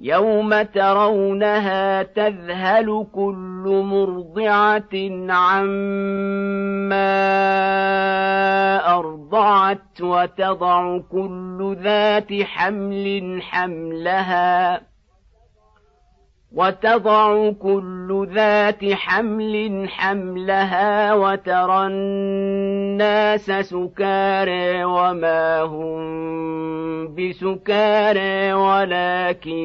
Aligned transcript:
يوم 0.00 0.62
ترونها 0.62 2.02
تذهل 2.02 3.06
كل 3.12 3.82
مرضعه 3.84 4.94
عما 5.28 5.98
ارضعت 8.98 10.00
وتضع 10.00 10.98
كل 10.98 11.76
ذات 11.82 12.42
حمل 12.42 13.38
حملها 13.42 14.80
وتضع 16.52 17.50
كل 17.50 18.28
ذات 18.34 18.84
حمل 18.92 19.88
حملها 19.88 21.14
وترى 21.14 21.86
الناس 21.86 23.46
سكارى 23.46 24.84
وما 24.84 25.62
هم 25.62 25.98
بسكارى 27.14 28.52
ولكن 28.52 29.56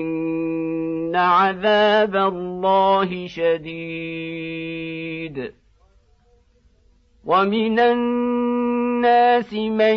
عذاب 1.15 2.15
الله 2.15 3.27
شديد. 3.27 4.73
ومن 7.25 7.79
الناس 7.79 9.53
من 9.53 9.95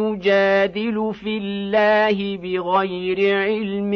يجادل 0.00 1.14
في 1.14 1.38
الله 1.38 2.36
بغير 2.36 3.36
علم 3.38 3.92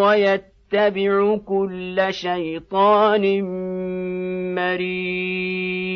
ويتبع 0.00 0.47
يتبع 0.72 1.36
كل 1.36 2.06
شيطان 2.10 3.44
مريد. 4.54 5.88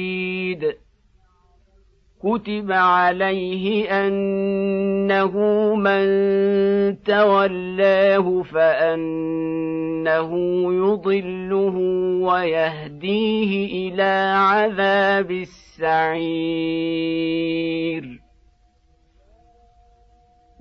كتب 2.22 2.72
عليه 2.72 3.90
أنه 4.06 5.34
من 5.74 6.06
تولاه 7.02 8.42
فأنه 8.42 10.30
يضله 10.74 11.76
ويهديه 12.22 13.90
إلى 13.92 14.34
عذاب 14.36 15.30
السعير. 15.30 16.32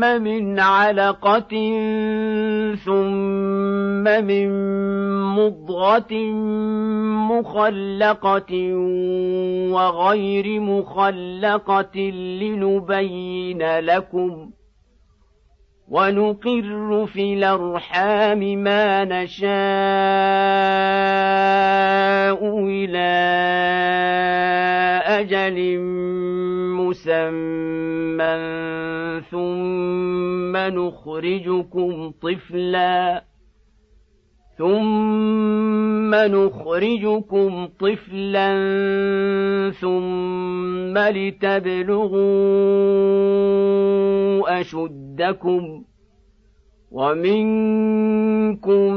من 0.00 0.60
علقة 0.60 1.50
ثم 2.84 4.04
من 4.24 4.50
مضغة 5.34 6.14
مخلقة 7.30 8.74
وغير 9.72 10.60
مخلقة 10.60 12.00
لنبين 12.40 13.78
لكم 13.78 14.50
ونقر 15.88 17.06
في 17.06 17.34
الأرحام 17.34 18.38
ما 18.38 19.04
نشاء 19.04 19.50
إلى 22.58 23.10
أجل 25.06 25.78
مسمى 26.90 28.34
ثم 29.30 30.56
نخرجكم 30.56 32.12
طفلا 32.22 33.24
ثم 34.58 36.14
نخرجكم 36.14 37.68
طفلا 37.80 38.50
ثم 39.70 40.98
لتبلغوا 40.98 42.20
اشدكم 44.60 45.84
ومنكم 46.90 48.92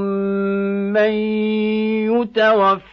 من 0.94 1.14
يتوفى 2.10 2.93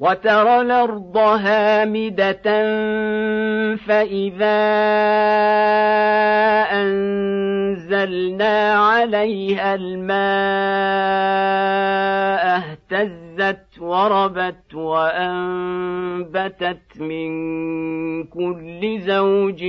وترى 0.00 0.60
الأرض 0.60 1.16
هامدة 1.16 2.42
فإذا 3.76 4.60
أنزلنا 6.72 8.72
عليها 8.72 9.74
الماء 9.74 10.20
اهتزت 12.56 13.78
وربت 13.80 14.74
وأنبتت 14.74 16.80
من 17.00 17.30
كل 18.24 19.00
زوج 19.00 19.64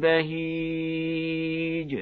بهيج. 0.00 1.98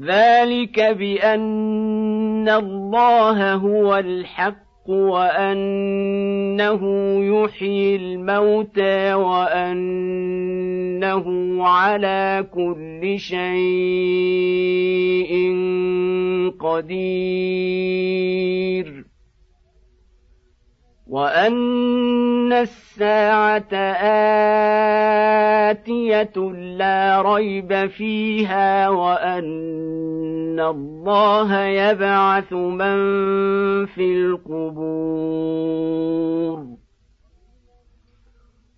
ذلك 0.00 0.80
بأن 0.80 2.48
الله 2.48 3.54
هو 3.54 3.96
الحق 3.96 4.65
وأنه 4.88 6.82
يحيي 7.24 7.96
الموتى 7.96 9.14
وأنه 9.14 10.36
على 11.64 12.46
كل 12.54 13.18
شيء 13.18 13.46
قدير. 16.60 17.86
وان 21.06 22.52
الساعة 22.52 23.74
اتيه 25.70 26.32
لا 26.52 27.22
ريب 27.22 27.86
فيها 27.86 28.88
وان 28.88 30.60
الله 30.60 31.64
يبعث 31.64 32.52
من 32.52 32.96
في 33.86 34.12
القبور 34.12 35.96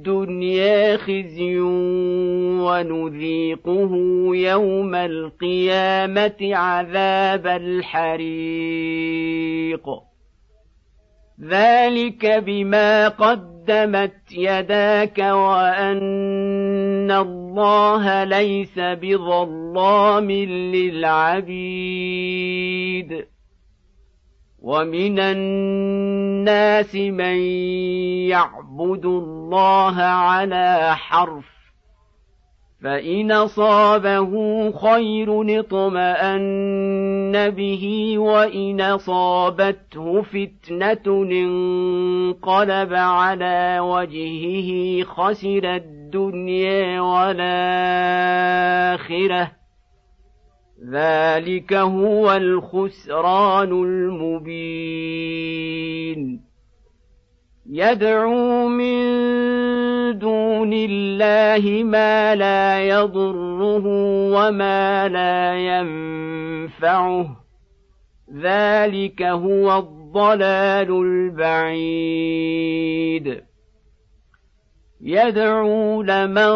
الدنيا 0.00 0.96
خزي 0.96 1.60
ونذيقه 2.60 3.90
يوم 4.34 4.94
القيامة 4.94 6.36
عذاب 6.40 7.46
الحريق. 7.46 8.30
ذلك 11.40 12.26
بما 12.26 13.08
قدمت 13.08 14.32
يداك 14.32 15.18
وأن 15.18 17.10
الله 17.10 18.24
ليس 18.24 18.78
بظلام 18.78 20.30
للعبيد. 20.30 21.50
ومن 24.62 25.18
الناس 25.18 26.94
من 26.94 27.36
يعبد 28.28 29.04
الله 29.06 30.02
على 30.02 30.96
حرف 30.96 31.60
فان 32.82 33.32
اصابه 33.32 34.30
خير 34.70 35.58
اطمان 35.60 37.50
به 37.50 38.14
وان 38.18 38.80
اصابته 38.80 40.22
فتنه 40.22 41.06
انقلب 41.06 42.94
على 42.94 43.78
وجهه 43.80 45.02
خسر 45.04 45.64
الدنيا 45.64 47.00
والاخره 47.00 48.00
ذلك 50.88 51.72
هو 51.72 52.32
الخسران 52.32 53.72
المبين. 53.72 55.20
يدعو 57.70 58.68
من 58.68 59.00
دون 60.18 60.72
الله 60.72 61.84
ما 61.84 62.34
لا 62.34 62.80
يضره 62.88 63.86
وما 64.34 65.08
لا 65.08 65.54
ينفعه. 65.54 67.26
ذلك 68.42 69.22
هو 69.22 69.78
الضلال 69.78 70.90
البعيد. 70.90 72.50
يدعو 75.00 76.02
لمن 76.02 76.52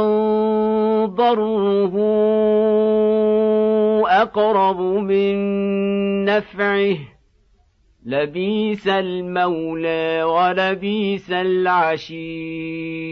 ضره 1.06 1.94
اقرب 4.22 4.80
من 4.80 5.34
نفعه 6.24 6.96
لبيس 8.06 8.88
المولى 8.88 10.22
ولبيس 10.22 11.32
العشير. 11.32 13.04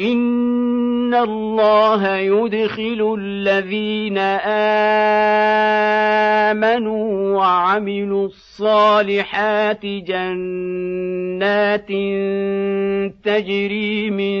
إن 0.00 1.14
الله 1.14 2.16
يدخل 2.16 3.16
الذين 3.20 4.18
آمنوا 6.52 7.36
وعملوا 7.36 8.26
الصالحات 8.26 9.86
جنات 9.86 11.88
تجري 13.24 14.10
من 14.10 14.40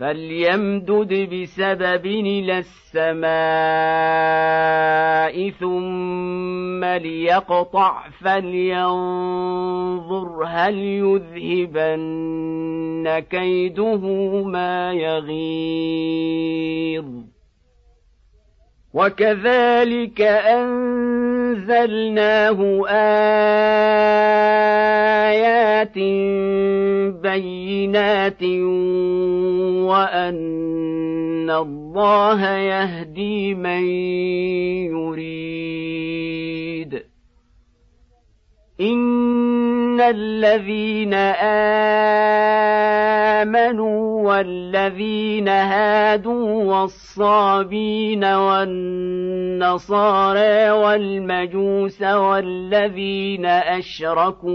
فليمدد 0.00 1.12
بسبب 1.34 2.06
إلى 2.06 2.58
السماء 2.58 3.30
ثم 5.50 6.84
ليقطع 6.84 8.08
فلينظر 8.24 9.64
هل 10.46 10.78
يذهبن 10.78 12.30
كيده 13.30 13.98
ما 14.44 14.92
يغيظ 14.92 16.10
وكذلك 18.94 20.20
أنزلناه 21.50 22.86
آيات 25.30 25.98
بينات 27.22 28.42
وأن 29.90 31.50
الله 31.50 32.56
يهدي 32.56 33.54
من 33.54 33.84
يريد. 34.94 35.40
ان 38.80 40.00
الذين 40.00 41.14
امنوا 43.44 44.28
والذين 44.28 45.48
هادوا 45.48 46.64
والصابين 46.64 48.24
والنصارى 48.24 49.70
والمجوس 50.70 52.02
والذين 52.02 53.46
اشركوا 53.46 54.50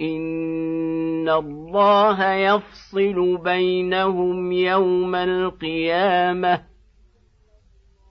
ان 0.00 1.28
الله 1.28 2.32
يفصل 2.34 3.38
بينهم 3.44 4.52
يوم 4.52 5.14
القيامه 5.14 6.77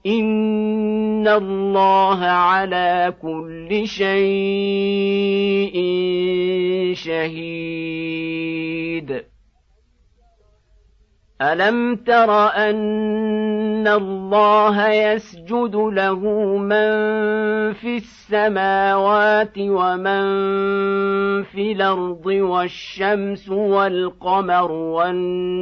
ان 0.06 1.28
الله 1.28 2.20
على 2.26 3.14
كل 3.22 3.88
شيء 3.88 5.78
شهيد 6.96 8.58
الم 11.42 11.96
تر 11.96 12.32
ان 12.48 13.88
الله 13.88 14.90
يسجد 14.90 15.76
له 15.76 16.20
من 16.58 16.88
في 17.74 17.98
السماوات 17.98 19.54
ومن 19.58 20.24
في 21.44 21.72
الأرض 21.72 22.26
والشمس 22.26 23.50
والقمر 23.50 24.72
والنجوم 24.72 25.54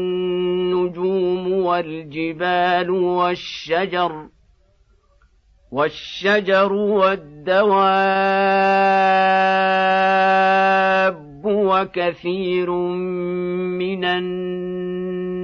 والجبال 1.52 2.90
والشجر 2.90 4.28
والشجر 5.72 6.74
والدواب 6.74 7.66
وكثير 11.46 12.72
من 12.72 14.06
الناس 14.06 15.25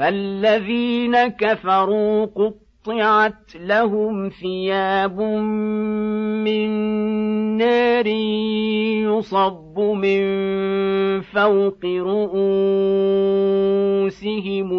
فالذين 0.00 1.28
كفروا 1.28 2.24
قطعت 2.24 3.56
لهم 3.56 4.28
ثياب 4.28 5.20
من 5.20 6.70
نار 7.56 8.06
يصب 9.06 9.78
من 9.78 10.20
فوق 11.20 11.84
رؤوسهم 11.84 12.42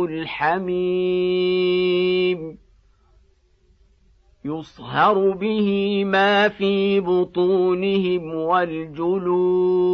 الحميم 0.03 1.51
يصهر 4.45 5.31
به 5.31 6.03
ما 6.05 6.47
في 6.47 6.99
بطونهم 6.99 8.35
والجلود 8.35 9.91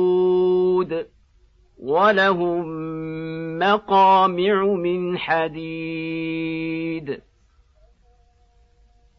ولهم 1.80 2.68
مقامع 3.60 4.64
من 4.64 5.18
حديد 5.18 7.20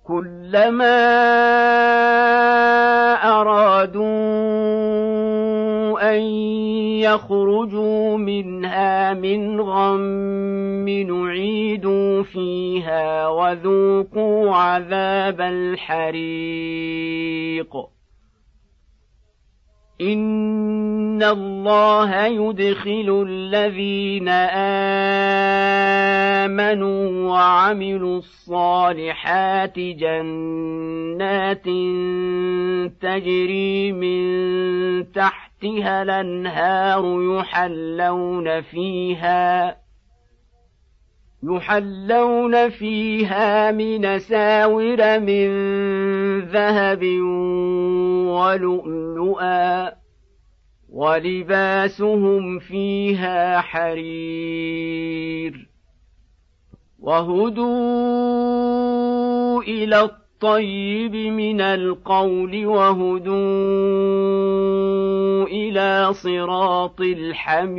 كلما 0.04 0.98
ارادوا 3.24 4.08
ان 6.14 6.20
يخرجوا 7.00 8.16
منها 8.16 9.14
من 9.14 9.60
غم 9.60 10.88
نعيدوا 10.88 12.22
فيها 12.22 13.28
وذوقوا 13.28 14.56
عذاب 14.56 15.40
الحريق 15.40 16.78
ان 20.00 21.22
الله 21.22 22.26
يدخل 22.26 23.26
الذين 23.28 24.28
امنوا 26.48 27.30
وعملوا 27.30 28.18
الصالحات 28.18 29.78
جنات 29.78 31.64
تجري 33.00 33.92
من 33.92 35.12
تحتها 35.12 36.02
الانهار 36.02 37.22
يحلون 37.22 38.60
فيها 38.60 39.76
يحلون 41.42 42.68
فيها 42.68 43.70
من 43.70 44.18
ساور 44.18 45.20
من 45.20 45.48
ذهب 46.38 47.02
ولؤلؤا 48.28 49.92
ولباسهم 50.92 52.58
فيها 52.58 53.60
حرير 53.60 55.68
وهدوا 57.00 58.28
إلى 59.62 60.00
الطيب 60.00 61.14
من 61.14 61.60
القول 61.60 62.66
وهدوا 62.66 63.38
إلى 65.46 66.08
صراط 66.12 67.00
الحميد 67.00 67.78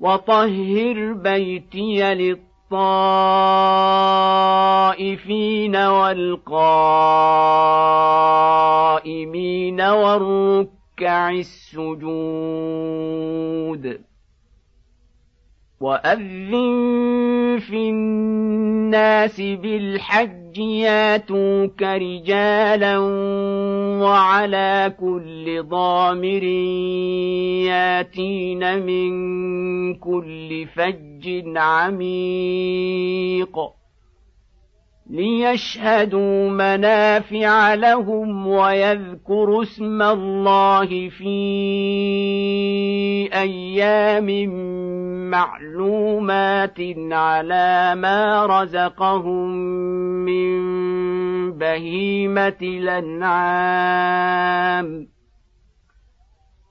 وطهر 0.00 1.12
بيتي 1.12 2.14
للطائفين 2.14 2.96
والقائمين 5.76 6.70
والركع 9.80 11.30
السجود 11.30 12.40
واذن 15.80 16.50
في 17.60 17.90
الناس 17.90 19.40
بالحج 19.40 20.39
ياتوك 20.58 21.82
رجالا 21.82 22.98
وعلى 24.02 24.92
كل 25.00 25.62
ضامر 25.62 26.42
ياتين 27.66 28.86
من 28.86 29.10
كل 29.94 30.66
فج 30.76 31.42
عميق 31.56 33.58
ليشهدوا 35.10 36.50
منافع 36.50 37.74
لهم 37.74 38.46
ويذكروا 38.46 39.62
اسم 39.62 40.02
الله 40.02 41.08
في 41.08 41.38
أيام 43.34 44.28
معلومات 45.30 46.78
على 47.12 47.94
ما 47.94 48.46
رزقهم 48.46 49.50
من 50.24 50.60
بهيمه 51.58 52.58
الانعام 52.62 54.00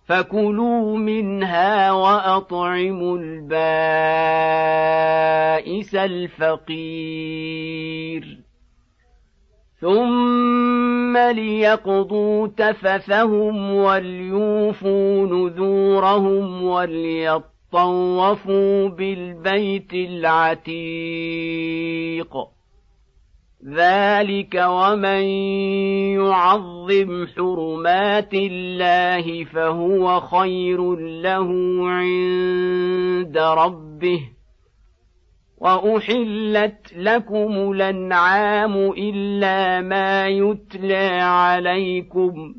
فكلوا 0.08 0.98
منها 0.98 1.92
واطعموا 1.92 3.18
البائس 3.18 3.50
الفقير 5.96 7.50
ثم 9.82 11.18
ليقضوا 11.18 12.48
تفثهم 12.48 13.74
وليوفوا 13.74 15.28
نذورهم 15.28 16.64
وليطوفوا 17.74 18.90
بالبيت 18.90 19.94
العتيق. 19.94 20.78
ذلك 23.66 24.56
ومن 24.56 25.24
يعظم 26.16 27.28
حرمات 27.28 28.34
الله 28.34 29.44
فهو 29.44 30.20
خير 30.20 30.96
له 30.96 31.50
عند 31.90 33.38
ربه. 33.38 34.20
وأحلت 35.58 36.94
لكم 36.96 37.72
الأنعام 37.72 38.92
إلا 38.92 39.82
ما 39.82 40.28
يتلى 40.28 41.20
عليكم. 41.22 42.56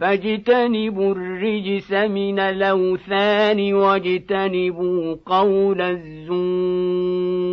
فاجتنبوا 0.00 1.14
الرجس 1.14 1.92
من 1.92 2.38
الأوثان 2.38 3.74
واجتنبوا 3.74 5.16
قول 5.26 5.80
الزور. 5.80 7.48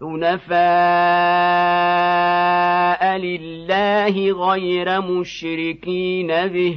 حنفاء 0.00 0.56
لله 3.18 4.32
غير 4.32 5.00
مشركين 5.00 6.26
به. 6.26 6.76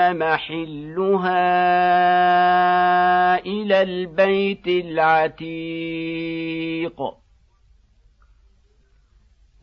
محلها 0.00 1.38
إلى 3.46 3.82
البيت 3.82 4.68
العتيق. 4.68 5.98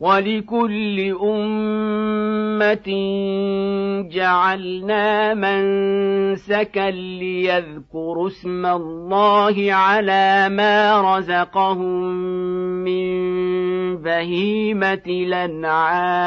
ولكل 0.00 1.16
أمة 1.22 2.88
جعلنا 4.12 5.34
منسكا 5.34 6.90
ليذكروا 6.90 8.28
اسم 8.28 8.66
الله 8.66 9.72
على 9.72 10.48
ما 10.48 11.00
رزقهم 11.16 12.04
من 12.84 13.16
بهيمة 14.02 15.02
الأنعام. 15.06 16.26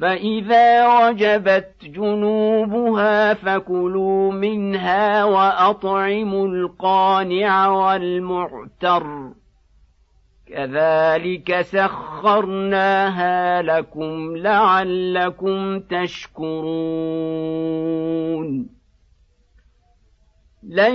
فإذا 0.00 0.86
وجبت 0.86 1.72
جنوبها 1.82 3.34
فكلوا 3.34 4.32
منها 4.32 5.24
وأطعموا 5.24 6.48
القانع 6.48 7.68
والمعتر 7.68 9.32
كذلك 10.46 11.60
سخرناها 11.60 13.62
لكم 13.62 14.36
لعلكم 14.36 15.80
تشكرون 15.80 17.24
لن 20.62 20.94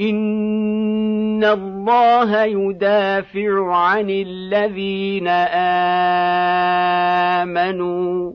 ان 0.00 1.44
الله 1.44 2.44
يدافع 2.44 3.74
عن 3.76 4.10
الذين 4.10 5.28
امنوا. 7.38 8.32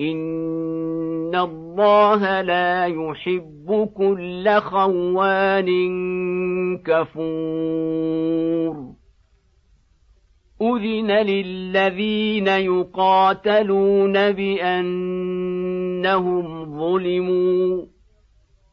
ان 0.00 1.34
الله 1.34 2.40
لا 2.40 2.86
يحب 2.86 3.88
كل 3.96 4.50
خوان 4.50 5.68
كفور. 6.78 8.22
اذن 10.62 11.10
للذين 11.10 12.46
يقاتلون 12.48 14.12
بانهم 14.12 14.82
ظلموا. 16.78 17.91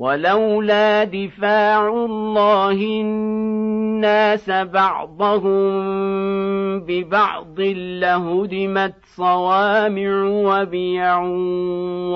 ولولا 0.00 1.04
دفاع 1.04 1.88
الله 1.88 2.72
الناس 2.72 4.50
بعضهم 4.50 5.70
ببعض 6.80 7.60
لهدمت 8.00 8.94
صوامع 9.04 10.24
وبيع 10.24 11.22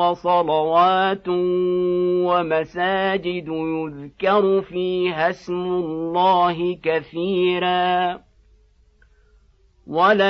وصلوات 0.01 1.29
ومساجد 2.29 3.49
يذكر 3.49 4.63
فيها 4.63 5.31
اسم 5.31 5.55
الله 5.55 6.79
كثيرا 6.83 8.21
ولينصرن 9.87 10.29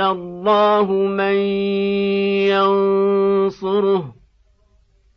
الله 0.00 0.92
من 0.92 1.36
ينصره 2.52 4.15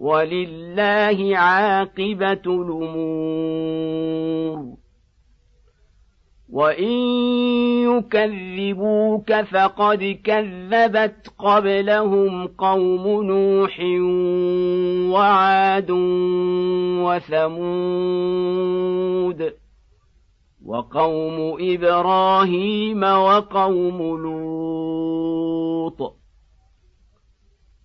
ولله 0.00 1.36
عاقبة 1.36 2.42
الأمور. 2.46 4.00
وإن 6.52 6.92
يكذبوك 7.86 9.32
فقد 9.32 10.18
كذبت 10.24 11.32
قبلهم 11.38 12.46
قوم 12.46 13.22
نوح 13.24 13.80
وعاد 15.14 15.90
وثمود 18.00 19.52
وقوم 20.66 21.56
إبراهيم 21.60 23.02
وقوم 23.02 23.98
لوط. 24.22 26.19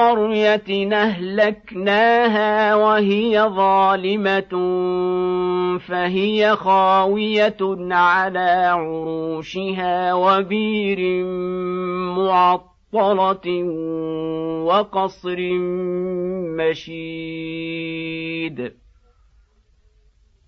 قرية 0.00 0.92
أهلكناها 0.92 2.74
وهي 2.74 3.42
ظالمة 3.42 4.52
فهي 5.78 6.56
خاوية 6.56 7.56
على 7.90 8.70
عروشها 8.72 10.14
وبير 10.14 11.24
معطلة 12.16 13.64
وقصر 14.64 15.38
مشيد. 16.58 18.00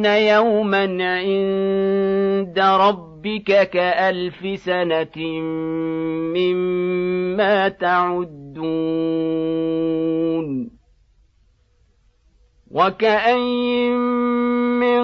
وان 0.00 0.22
يوما 0.22 0.84
عند 1.00 2.58
ربك 2.58 3.70
كألف 3.70 4.60
سنة 4.60 5.40
مما 6.36 7.68
تعدون 7.68 8.40
وكأين 12.70 13.96
من 14.80 15.02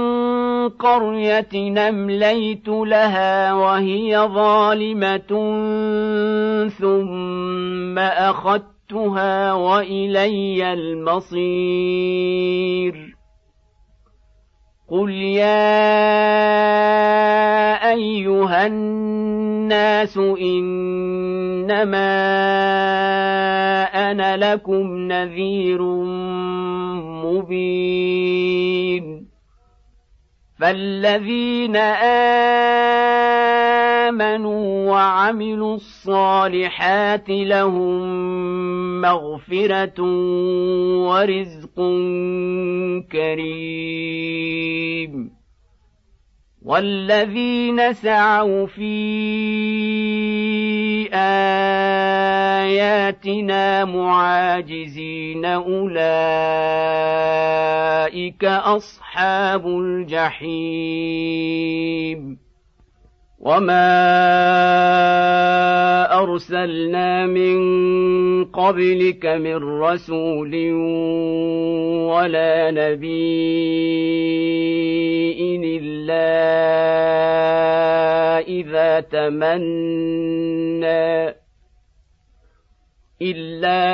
قرية 0.69 1.89
أمليت 1.89 2.69
لها 2.69 3.55
وهي 3.55 4.19
ظالمة 4.19 5.29
ثم 6.69 7.99
أخذتها 7.99 9.53
وإلي 9.53 10.73
المصير 10.73 11.77
قل 14.89 15.11
يا 15.11 15.67
ايها 17.91 18.67
الناس 18.67 20.19
انما 20.19 22.07
أنا 24.11 24.37
لكم 24.37 24.97
نذير 24.97 25.83
مبين 27.27 29.16
فالذين 30.59 31.77
امنوا 34.07 34.91
وعملوا 34.91 35.75
الصالحات 35.75 37.29
لهم 37.29 38.01
مغفره 39.01 40.03
ورزق 41.09 41.77
كريم 43.13 44.47
والذين 46.63 47.93
سعوا 47.93 48.67
في 48.67 50.16
اياتنا 52.65 53.85
معاجزين 53.85 55.45
أولئك 55.45 55.97
أصحاب 58.45 59.67
الجحيم 59.67 61.27
وما 63.47 63.87
ارسلنا 66.23 67.27
من 67.27 67.57
قبلك 68.45 69.27
من 69.27 69.57
رسول 69.81 70.73
ولا 72.11 72.71
نبي 72.71 73.07
الا 75.67 76.27
اذا 78.49 79.01
تمنى 79.01 80.27
إلا 83.23 83.87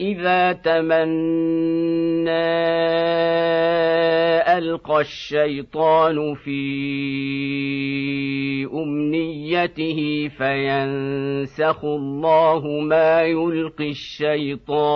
إذا 0.00 0.52
تمنى 0.52 2.32
ألقى 4.58 5.00
الشيطان 5.00 6.34
في 6.34 6.62
أمنيته 8.72 10.30
فينسخ 10.38 11.84
الله 11.84 12.68
ما 12.80 13.22
يلقي 13.22 13.90
الشيطان 13.90 14.92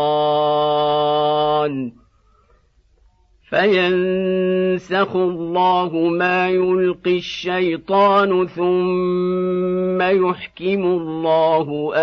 فينسخ 3.50 5.16
الله 5.16 6.08
ما 6.08 6.48
يلقي 6.48 7.16
الشيطان 7.16 8.46
ثم 8.46 9.75
يحكم 10.00 10.84
الله 10.84 11.94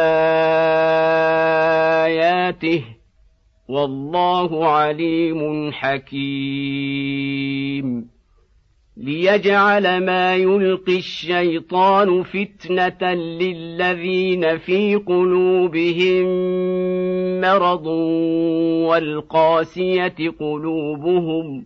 آياته 2.04 2.84
والله 3.70 4.68
عليم 4.68 5.72
حكيم. 5.72 7.44
ليجعل 8.98 10.06
ما 10.06 10.36
يلقي 10.36 10.98
الشيطان 10.98 12.24
فتنة 12.24 13.14
للذين 13.14 14.58
في 14.58 14.96
قلوبهم 14.96 16.26
مرض 17.42 17.88
والقاسية 18.88 20.16
قلوبهم 20.40 21.66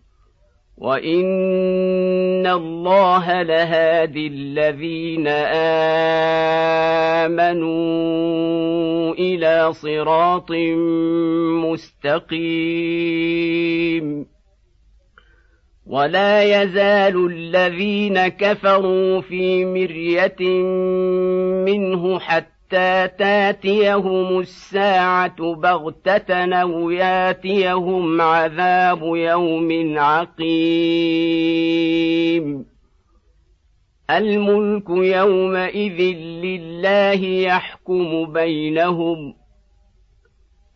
وان 0.81 2.47
الله 2.47 3.41
لهادي 3.41 4.27
الذين 4.27 5.27
امنوا 7.27 9.13
إلى 9.13 9.73
صراط 9.73 10.51
مستقيم 12.41 13.21
ولا 15.87 16.43
يزال 16.43 17.25
الذين 17.31 18.27
كفروا 18.27 19.21
في 19.21 19.65
مريه 19.65 20.41
منه 21.65 22.19
حتى 22.19 22.60
حتى 22.71 23.07
تاتيهم 23.17 24.39
الساعة 24.39 25.53
بغتة 25.55 26.55
أو 26.61 26.89
ياتيهم 26.89 28.21
عذاب 28.21 29.01
يوم 29.03 29.99
عقيم. 29.99 30.45
الملك 34.09 34.89
يومئذ 34.89 36.01
لله 36.17 37.25
يحكم 37.25 38.33
بينهم. 38.33 39.40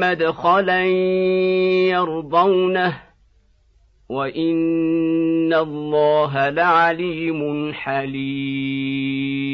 مدخلا 0.00 0.84
يرضونه 1.90 3.00
وإن 4.08 5.52
الله 5.54 6.48
لعليم 6.50 7.72
حليم. 7.72 9.46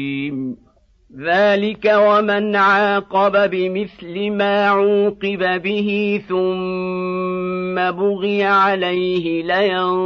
ذلك 1.19 1.93
ومن 1.95 2.55
عاقب 2.55 3.49
بمثل 3.49 4.31
ما 4.31 4.67
عوقب 4.67 5.61
به 5.61 6.21
ثم 6.29 7.75
بغي 7.91 8.43
عليه 8.43 9.43
لينصرنه 9.43 10.03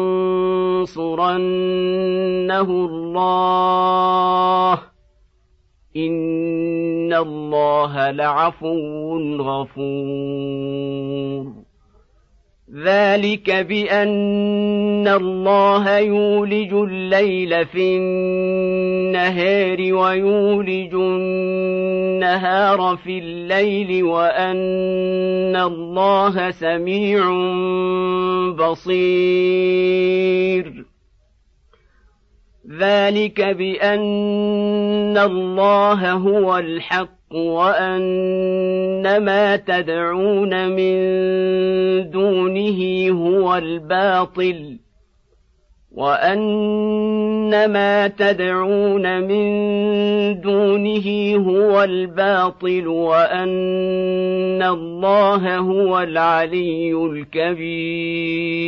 الله. 2.61 3.77
إن 5.97 7.13
الله 7.13 8.11
لعفو 8.11 9.17
غفور. 9.41 10.87
ذلك 12.83 13.49
بأن 13.49 15.07
الله 15.07 15.97
يولج 15.97 16.73
الليل 16.73 17.65
في 17.65 17.97
النهار 17.97 19.93
ويولج 19.93 20.93
النهار 20.93 22.97
في 23.03 23.19
الليل 23.19 24.03
وأن 24.03 25.55
الله 25.55 26.51
سميع 26.51 27.23
بصير. 28.69 30.86
ذلك 32.69 33.41
بأن 33.41 35.17
الله 35.17 36.11
هو 36.11 36.57
الحق 36.57 37.09
وأن 37.31 39.17
ما 39.23 39.55
تدعون 39.55 40.69
من 40.69 40.97
دونه 42.09 43.09
هو 43.11 43.55
الباطل 43.55 44.79
وأن 45.91 47.71
ما 47.71 48.07
تدعون 48.07 49.21
من 49.21 49.47
دونه 50.41 51.35
هو 51.35 51.83
الباطل 51.83 52.87
وأن 52.87 54.63
الله 54.63 55.57
هو 55.57 55.99
العلي 55.99 56.93
الكبير 56.93 58.67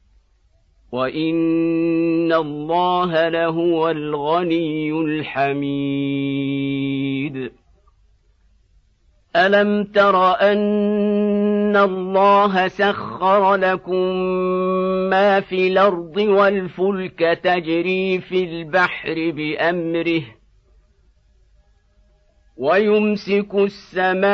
وان 0.91 2.33
الله 2.33 3.29
لهو 3.29 3.89
الغني 3.89 4.91
الحميد. 4.91 6.51
الم 9.35 9.83
تر 9.83 10.41
ان 10.41 11.77
الله 11.77 12.67
سخر 12.67 13.55
لكم 13.55 14.15
ما 15.09 15.39
في 15.39 15.67
الأرض 15.67 16.17
والفلك 16.17 17.39
تجري 17.43 18.19
في 18.21 18.43
البحر 18.43 19.31
بامره 19.31 20.21
ويمسك 22.57 23.55
السماء 23.55 24.31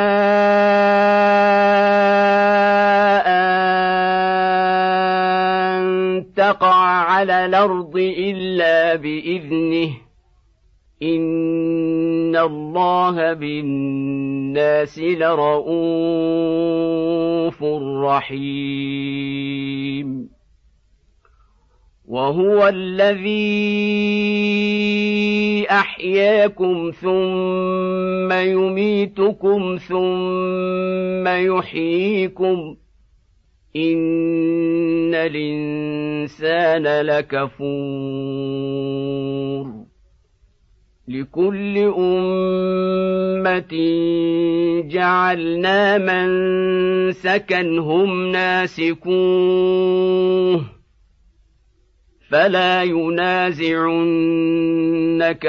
تقع 6.38 6.74
على 6.84 7.44
الأرض 7.46 7.96
إلا 7.96 8.94
بإذنه. 8.94 9.90
إن 11.02 12.36
الله 12.36 13.32
بالناس 13.32 14.98
لرءوف 14.98 15.64
رحيم. 18.04 19.48
وهو 22.08 22.68
الذي 22.68 23.68
أحياكم 25.70 26.90
ثم 26.90 28.32
يميتكم 28.32 29.76
ثم 29.88 31.28
يحييكم 31.28 32.76
إن 33.78 35.14
الإنسان 35.14 37.00
لكفور 37.06 38.58
لكل 41.08 41.78
أمة 41.98 43.74
جعلنا 44.88 45.98
من 45.98 46.28
سكنهم 47.12 48.26
ناسكوه 48.32 49.78
فلا 52.30 52.82
ينازعنك 52.82 53.94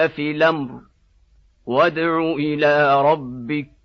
في 0.08 0.32
الأمر 0.32 0.82
وادع 1.66 2.22
إلى 2.22 3.02
ربك 3.02 3.79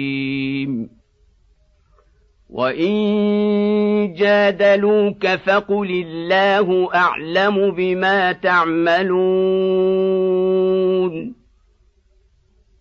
وان 2.50 4.14
جادلوك 4.14 5.28
فقل 5.28 6.06
الله 6.06 6.90
اعلم 6.96 7.72
بما 7.72 8.32
تعملون 8.32 9.78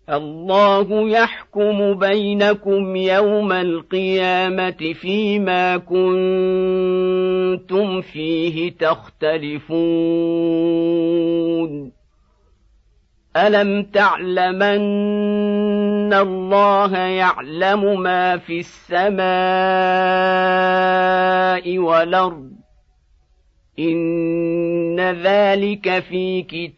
الله 0.09 1.09
يحكم 1.09 1.93
بينكم 1.93 2.95
يوم 2.95 3.51
القيامة 3.51 4.93
فيما 5.01 5.77
كنتم 5.77 6.01
فيه 8.01 8.71
تختلفون. 8.71 9.67
ألم 13.37 13.83
تعلمن 13.83 14.83
الله 16.13 16.97
يعلم 16.97 18.01
ما 18.01 18.37
في 18.37 18.59
السماء 18.59 19.27
والأرض؟ 21.77 22.51
إن 23.79 24.99
ذلك 24.99 25.99
في 25.99 26.41
كتاب. 26.41 26.77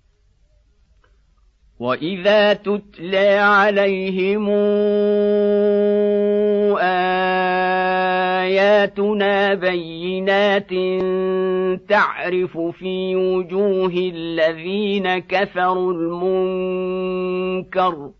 واذا 1.81 2.53
تتلى 2.53 3.37
عليهم 3.37 4.49
اياتنا 8.51 9.53
بينات 9.53 10.69
تعرف 11.89 12.57
في 12.57 13.15
وجوه 13.15 14.11
الذين 14.15 15.19
كفروا 15.19 15.93
المنكر 15.93 18.11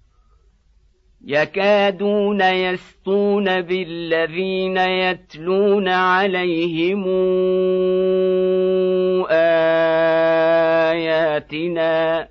يكادون 1.25 2.41
يسطون 2.41 3.61
بالذين 3.61 4.77
يتلون 4.77 5.87
عليهم 5.87 7.05
اياتنا 11.31 12.27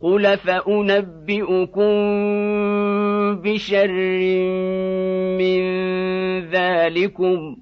قل 0.00 0.36
فانبئكم 0.38 1.92
بشر 3.42 3.92
من 5.38 5.60
ذلكم 6.50 7.56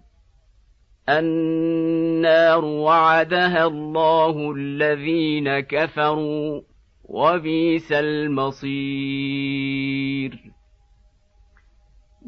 النار 1.09 2.65
وعدها 2.65 3.67
الله 3.67 4.53
الذين 4.57 5.61
كفروا 5.61 6.61
وبئس 7.05 7.93
المصير 7.93 9.29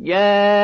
يا 0.02 0.56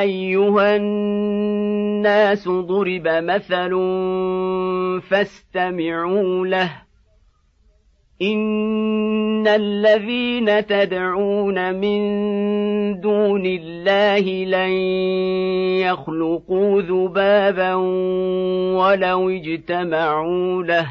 ايها 0.00 0.76
الناس 0.76 2.48
ضرب 2.48 3.08
مثل 3.08 3.70
فاستمعوا 5.08 6.46
له 6.46 6.84
ان 8.22 9.46
الذين 9.46 10.66
تدعون 10.66 11.74
من 11.74 12.00
دون 13.00 13.46
الله 13.46 14.44
لن 14.44 14.70
يخلقوا 15.82 16.82
ذبابا 16.82 17.74
ولو 18.74 19.30
اجتمعوا 19.30 20.62
له 20.62 20.88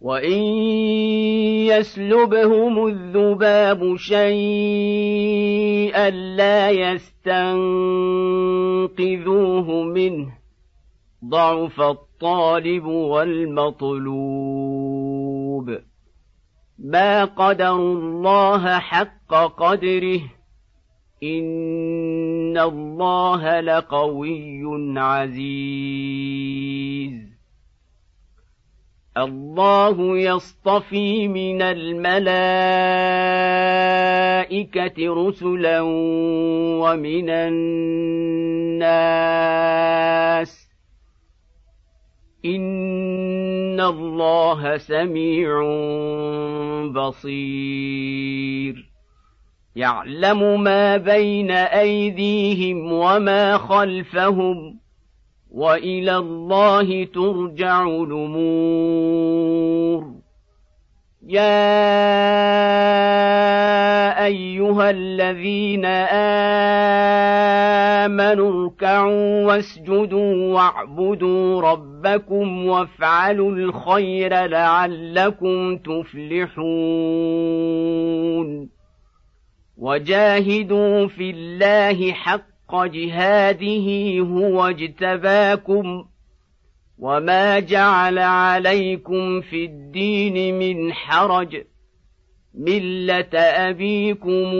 وان 0.00 0.42
يسلبهم 1.68 2.86
الذباب 2.86 3.96
شيئا 3.96 5.30
لا 6.10 6.70
يستنقذوه 6.70 7.42
منه 9.82 10.32
ضعف 11.24 11.80
الطالب 11.80 12.84
والمطلوب 12.84 14.91
ما 16.78 17.24
قدروا 17.24 17.94
الله 17.94 18.78
حق 18.78 19.34
قدره. 19.34 20.20
إن 21.22 22.58
الله 22.58 23.60
لقوي 23.60 24.62
عزيز. 24.98 25.72
الله 29.18 30.18
يصطفي 30.18 31.28
من 31.28 31.62
الملائكة 31.62 32.14
رسلا 34.98 35.80
ومن 36.80 37.30
الناس. 37.30 37.92
ان 42.44 43.80
الله 43.80 44.76
سميع 44.78 45.62
بصير 46.94 48.92
يعلم 49.76 50.62
ما 50.62 50.96
بين 50.96 51.50
ايديهم 51.50 52.92
وما 52.92 53.58
خلفهم 53.58 54.78
والى 55.50 56.16
الله 56.16 57.04
ترجع 57.04 57.82
الأمور 57.86 59.42
يا 61.26 61.52
ايها 64.24 64.90
الذين 64.90 65.84
امنوا 68.04 68.64
اركعوا 68.64 69.46
واسجدوا 69.46 70.54
واعبدوا 70.54 71.60
ربكم 71.60 72.66
وافعلوا 72.66 73.50
الخير 73.50 74.46
لعلكم 74.46 75.76
تفلحون 75.76 76.82
وجاهدوا 79.76 81.06
في 81.06 81.30
الله 81.30 82.12
حق 82.12 82.84
جهاده 82.84 84.18
هو 84.20 84.66
اجتباكم 84.66 86.04
وما 87.02 87.58
جعل 87.60 88.18
عليكم 88.18 89.40
في 89.40 89.64
الدين 89.64 90.58
من 90.58 90.92
حرج 90.92 91.62
مله 92.54 93.38
ابيكم 93.68 94.52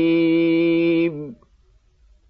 إبراهيم 0.00 1.29